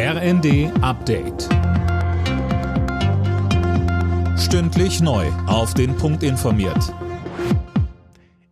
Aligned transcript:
RND 0.00 0.70
Update. 0.80 1.48
Stündlich 4.38 5.00
neu. 5.00 5.26
Auf 5.48 5.74
den 5.74 5.96
Punkt 5.96 6.22
informiert. 6.22 6.94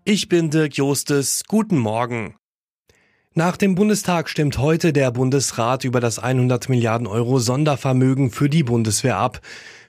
Ich 0.02 0.28
bin 0.28 0.50
Dirk 0.50 0.76
Jostes. 0.76 1.44
Guten 1.46 1.78
Morgen. 1.78 2.34
Nach 3.34 3.56
dem 3.56 3.76
Bundestag 3.76 4.28
stimmt 4.28 4.58
heute 4.58 4.92
der 4.92 5.12
Bundesrat 5.12 5.84
über 5.84 6.00
das 6.00 6.18
100 6.18 6.68
Milliarden 6.68 7.06
Euro 7.06 7.38
Sondervermögen 7.38 8.32
für 8.32 8.48
die 8.48 8.64
Bundeswehr 8.64 9.16
ab. 9.16 9.40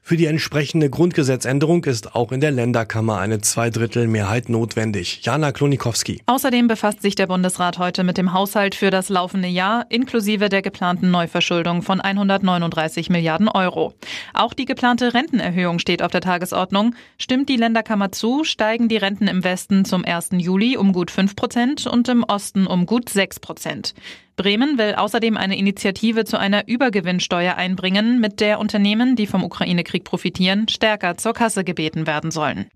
Für 0.07 0.15
die 0.15 0.27
entsprechende 0.27 0.89
Grundgesetzänderung 0.89 1.83
ist 1.83 2.15
auch 2.15 2.31
in 2.31 2.39
der 2.39 2.51
Länderkammer 2.51 3.17
eine 3.17 3.41
Zweidrittelmehrheit 3.41 4.47
notwendig. 4.47 5.19
Jana 5.23 5.51
Klonikowski. 5.51 6.21
Außerdem 6.27 6.69
befasst 6.69 7.01
sich 7.01 7.15
der 7.15 7.27
Bundesrat 7.27 7.77
heute 7.77 8.05
mit 8.05 8.17
dem 8.17 8.31
Haushalt 8.31 8.73
für 8.73 8.89
das 8.89 9.09
laufende 9.09 9.49
Jahr 9.49 9.85
inklusive 9.89 10.47
der 10.47 10.61
geplanten 10.61 11.11
Neuverschuldung 11.11 11.81
von 11.81 11.99
139 11.99 13.09
Milliarden 13.09 13.49
Euro. 13.49 13.95
Auch 14.33 14.53
die 14.53 14.63
geplante 14.63 15.13
Rentenerhöhung 15.13 15.77
steht 15.77 16.01
auf 16.01 16.11
der 16.11 16.21
Tagesordnung. 16.21 16.95
Stimmt 17.17 17.49
die 17.49 17.57
Länderkammer 17.57 18.13
zu, 18.13 18.45
steigen 18.45 18.87
die 18.87 18.95
Renten 18.95 19.27
im 19.27 19.43
Westen 19.43 19.83
zum 19.83 20.05
1. 20.05 20.29
Juli 20.37 20.77
um 20.77 20.93
gut 20.93 21.11
5 21.11 21.35
Prozent 21.35 21.85
und 21.85 22.07
im 22.07 22.23
Osten 22.23 22.65
um 22.65 22.85
gut 22.85 23.09
6 23.09 23.41
Prozent. 23.41 23.93
Bremen 24.37 24.77
will 24.77 24.93
außerdem 24.93 25.35
eine 25.35 25.57
Initiative 25.57 26.23
zu 26.23 26.37
einer 26.37 26.67
Übergewinnsteuer 26.67 27.55
einbringen, 27.55 28.21
mit 28.21 28.39
der 28.39 28.59
Unternehmen, 28.59 29.15
die 29.15 29.25
vom 29.25 29.43
Ukraine-Krieg 29.43 30.03
profitieren, 30.03 30.67
stärker 30.69 31.17
zur 31.17 31.33
Kasse 31.33 31.63
gebeten 31.63 32.05
werden 32.05 32.29
sollen. 32.29 32.67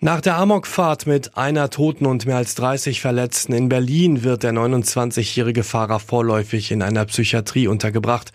Nach 0.00 0.20
der 0.20 0.36
Amokfahrt 0.36 1.06
mit 1.06 1.36
einer 1.36 1.70
Toten 1.70 2.06
und 2.06 2.26
mehr 2.26 2.36
als 2.36 2.54
30 2.54 3.00
Verletzten 3.00 3.52
in 3.52 3.68
Berlin 3.68 4.22
wird 4.22 4.44
der 4.44 4.52
29-jährige 4.52 5.64
Fahrer 5.64 5.98
vorläufig 5.98 6.70
in 6.70 6.82
einer 6.82 7.04
Psychiatrie 7.06 7.66
untergebracht. 7.66 8.32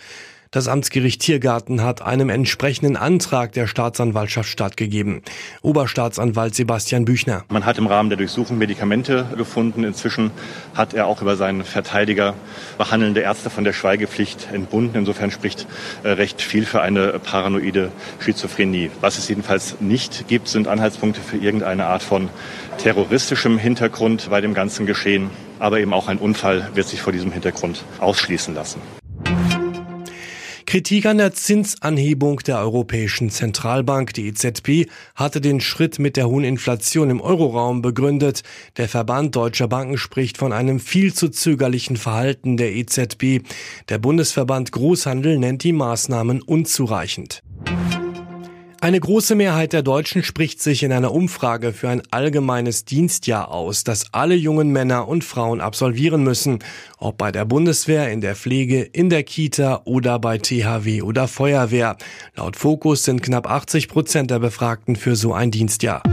Das 0.53 0.67
Amtsgericht 0.67 1.19
Tiergarten 1.19 1.81
hat 1.81 2.03
einem 2.03 2.29
entsprechenden 2.29 2.95
Antrag 2.95 3.53
der 3.53 3.65
Staatsanwaltschaft 3.65 4.47
stattgegeben. 4.47 5.23
Oberstaatsanwalt 5.63 6.53
Sebastian 6.53 7.05
Büchner. 7.05 7.43
Man 7.49 7.65
hat 7.65 7.79
im 7.79 7.87
Rahmen 7.87 8.11
der 8.11 8.19
Durchsuchung 8.19 8.59
Medikamente 8.59 9.25
gefunden. 9.35 9.83
Inzwischen 9.83 10.29
hat 10.75 10.93
er 10.93 11.07
auch 11.07 11.23
über 11.23 11.37
seinen 11.37 11.63
Verteidiger 11.63 12.35
behandelnde 12.77 13.21
Ärzte 13.21 13.49
von 13.49 13.63
der 13.63 13.73
Schweigepflicht 13.73 14.49
entbunden. 14.53 14.95
Insofern 14.95 15.31
spricht 15.31 15.65
äh, 16.03 16.09
recht 16.09 16.39
viel 16.39 16.67
für 16.67 16.83
eine 16.83 17.17
paranoide 17.17 17.91
Schizophrenie. 18.19 18.91
Was 19.01 19.17
es 19.17 19.27
jedenfalls 19.29 19.77
nicht 19.79 20.27
gibt, 20.27 20.49
sind 20.49 20.67
Anhaltspunkte 20.67 21.21
für 21.21 21.37
irgendeine 21.37 21.87
Art 21.87 22.03
von 22.03 22.29
terroristischem 22.77 23.57
Hintergrund 23.57 24.29
bei 24.29 24.39
dem 24.39 24.53
ganzen 24.53 24.85
Geschehen. 24.85 25.31
Aber 25.57 25.79
eben 25.79 25.95
auch 25.95 26.09
ein 26.09 26.19
Unfall 26.19 26.69
wird 26.75 26.87
sich 26.87 27.01
vor 27.01 27.11
diesem 27.11 27.31
Hintergrund 27.31 27.83
ausschließen 27.99 28.53
lassen. 28.53 29.02
Kritik 30.73 31.05
an 31.05 31.19
der 31.19 31.33
Zinsanhebung 31.33 32.39
der 32.39 32.57
Europäischen 32.57 33.29
Zentralbank, 33.29 34.11
die 34.15 34.25
EZB, 34.25 34.89
hatte 35.13 35.39
den 35.39 35.61
Schritt 35.61 35.99
mit 35.99 36.17
der 36.17 36.27
hohen 36.27 36.43
Inflation 36.43 37.11
im 37.11 37.21
Euroraum 37.21 37.83
begründet. 37.83 38.41
Der 38.77 38.89
Verband 38.89 39.35
deutscher 39.35 39.67
Banken 39.67 39.99
spricht 39.99 40.39
von 40.39 40.51
einem 40.51 40.79
viel 40.79 41.13
zu 41.13 41.29
zögerlichen 41.29 41.95
Verhalten 41.95 42.57
der 42.57 42.73
EZB. 42.73 43.45
Der 43.87 43.99
Bundesverband 43.99 44.71
Großhandel 44.71 45.37
nennt 45.37 45.63
die 45.63 45.73
Maßnahmen 45.73 46.41
unzureichend. 46.41 47.42
Eine 48.83 48.99
große 48.99 49.35
Mehrheit 49.35 49.71
der 49.71 49.81
Deutschen 49.81 50.23
spricht 50.23 50.61
sich 50.61 50.83
in 50.83 50.91
einer 50.91 51.13
Umfrage 51.13 51.71
für 51.71 51.87
ein 51.87 52.01
allgemeines 52.11 52.83
Dienstjahr 52.83 53.49
aus, 53.49 53.85
das 53.85 54.07
alle 54.13 54.35
jungen 54.35 54.73
Männer 54.73 55.07
und 55.07 55.23
Frauen 55.23 55.61
absolvieren 55.61 56.21
müssen, 56.21 56.59
ob 56.97 57.17
bei 57.17 57.31
der 57.31 57.45
Bundeswehr, 57.45 58.11
in 58.11 58.19
der 58.19 58.35
Pflege, 58.35 58.81
in 58.81 59.09
der 59.09 59.23
Kita 59.23 59.83
oder 59.85 60.19
bei 60.19 60.37
THW 60.37 61.01
oder 61.01 61.29
Feuerwehr. 61.29 61.95
Laut 62.35 62.57
Fokus 62.57 63.05
sind 63.05 63.23
knapp 63.23 63.49
80 63.49 63.87
Prozent 63.87 64.29
der 64.29 64.39
Befragten 64.39 64.97
für 64.97 65.15
so 65.15 65.31
ein 65.31 65.49
Dienstjahr. 65.49 66.03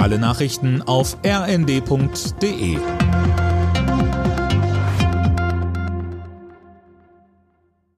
Alle 0.00 0.18
Nachrichten 0.18 0.82
auf 0.82 1.16
rnd.de 1.24 2.78